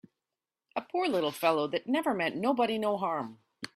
[0.75, 3.37] A poor little fellow that never meant nobody no harm!